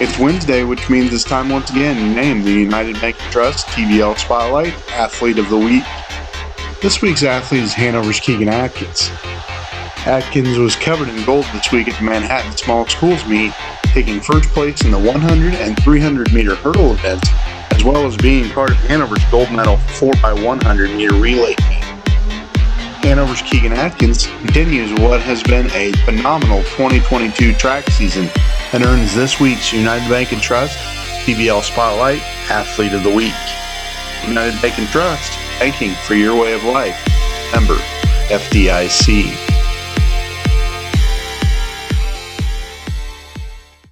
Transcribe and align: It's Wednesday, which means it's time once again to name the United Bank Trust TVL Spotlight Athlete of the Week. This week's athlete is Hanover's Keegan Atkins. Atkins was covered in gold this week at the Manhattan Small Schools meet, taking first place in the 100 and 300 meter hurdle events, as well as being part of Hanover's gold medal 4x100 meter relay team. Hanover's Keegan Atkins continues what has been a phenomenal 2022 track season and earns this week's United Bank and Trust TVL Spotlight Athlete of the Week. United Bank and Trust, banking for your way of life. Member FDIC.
It's 0.00 0.18
Wednesday, 0.18 0.64
which 0.64 0.88
means 0.88 1.12
it's 1.12 1.24
time 1.24 1.50
once 1.50 1.68
again 1.68 1.94
to 1.96 2.14
name 2.14 2.42
the 2.42 2.50
United 2.50 2.98
Bank 3.02 3.16
Trust 3.30 3.66
TVL 3.66 4.16
Spotlight 4.16 4.72
Athlete 4.92 5.38
of 5.38 5.50
the 5.50 5.58
Week. 5.58 5.84
This 6.80 7.02
week's 7.02 7.22
athlete 7.22 7.64
is 7.64 7.74
Hanover's 7.74 8.18
Keegan 8.18 8.48
Atkins. 8.48 9.10
Atkins 10.06 10.56
was 10.56 10.74
covered 10.74 11.10
in 11.10 11.22
gold 11.26 11.44
this 11.52 11.70
week 11.70 11.86
at 11.86 11.98
the 11.98 12.04
Manhattan 12.04 12.56
Small 12.56 12.86
Schools 12.86 13.26
meet, 13.26 13.52
taking 13.92 14.22
first 14.22 14.48
place 14.54 14.82
in 14.86 14.90
the 14.90 14.98
100 14.98 15.52
and 15.56 15.78
300 15.82 16.32
meter 16.32 16.54
hurdle 16.54 16.92
events, 16.92 17.28
as 17.70 17.84
well 17.84 18.06
as 18.06 18.16
being 18.16 18.48
part 18.48 18.70
of 18.70 18.78
Hanover's 18.78 19.24
gold 19.26 19.52
medal 19.52 19.76
4x100 19.76 20.96
meter 20.96 21.14
relay 21.16 21.56
team. 21.56 21.82
Hanover's 23.02 23.42
Keegan 23.42 23.74
Atkins 23.74 24.26
continues 24.26 24.98
what 24.98 25.20
has 25.20 25.42
been 25.42 25.70
a 25.72 25.92
phenomenal 26.06 26.62
2022 26.62 27.52
track 27.52 27.84
season 27.90 28.30
and 28.72 28.84
earns 28.84 29.14
this 29.14 29.40
week's 29.40 29.72
United 29.72 30.08
Bank 30.08 30.32
and 30.32 30.40
Trust 30.40 30.78
TVL 31.24 31.62
Spotlight 31.62 32.22
Athlete 32.50 32.92
of 32.92 33.02
the 33.02 33.14
Week. 33.14 33.34
United 34.26 34.60
Bank 34.62 34.78
and 34.78 34.88
Trust, 34.88 35.38
banking 35.58 35.92
for 36.06 36.14
your 36.14 36.40
way 36.40 36.52
of 36.52 36.64
life. 36.64 37.02
Member 37.52 37.76
FDIC. 38.28 39.49